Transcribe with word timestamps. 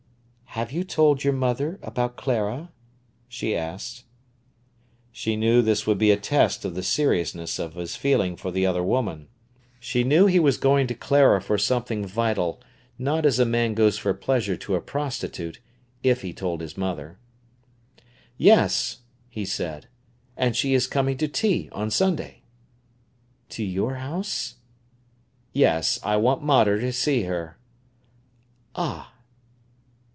"Have 0.55 0.73
you 0.73 0.83
told 0.83 1.23
your 1.23 1.31
mother 1.33 1.79
about 1.81 2.17
Clara?" 2.17 2.73
she 3.29 3.55
asked. 3.55 4.03
She 5.09 5.37
knew 5.37 5.61
this 5.61 5.87
would 5.87 5.97
be 5.97 6.11
a 6.11 6.17
test 6.17 6.65
of 6.65 6.75
the 6.75 6.83
seriousness 6.83 7.57
of 7.57 7.75
his 7.75 7.95
feeling 7.95 8.35
for 8.35 8.51
the 8.51 8.65
other 8.65 8.83
woman: 8.83 9.29
she 9.79 10.03
knew 10.03 10.25
he 10.25 10.41
was 10.41 10.57
going 10.57 10.87
to 10.87 10.93
Clara 10.93 11.41
for 11.41 11.57
something 11.57 12.05
vital, 12.05 12.61
not 12.99 13.25
as 13.25 13.39
a 13.39 13.45
man 13.45 13.73
goes 13.73 13.97
for 13.97 14.13
pleasure 14.13 14.57
to 14.57 14.75
a 14.75 14.81
prostitute, 14.81 15.61
if 16.03 16.21
he 16.21 16.33
told 16.33 16.59
his 16.59 16.75
mother. 16.77 17.17
"Yes," 18.37 19.03
he 19.29 19.45
said, 19.45 19.87
"and 20.35 20.53
she 20.53 20.73
is 20.73 20.85
coming 20.85 21.15
to 21.19 21.29
tea 21.29 21.69
on 21.71 21.89
Sunday." 21.89 22.41
"To 23.51 23.63
your 23.63 23.95
house?" 23.95 24.55
"Yes; 25.53 25.97
I 26.03 26.17
want 26.17 26.43
mater 26.43 26.77
to 26.81 26.91
see 26.91 27.23
her." 27.23 27.57
"Ah!" 28.75 29.07